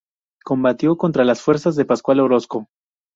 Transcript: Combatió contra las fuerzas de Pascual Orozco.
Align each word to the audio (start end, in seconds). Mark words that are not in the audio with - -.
Combatió 0.43 0.97
contra 0.97 1.23
las 1.23 1.43
fuerzas 1.43 1.75
de 1.75 1.85
Pascual 1.85 2.21
Orozco. 2.21 2.65